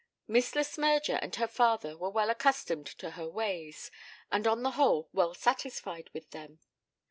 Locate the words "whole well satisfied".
4.71-6.09